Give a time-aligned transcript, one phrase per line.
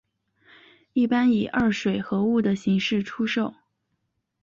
[0.93, 3.53] 一般以二水合物的形式出售。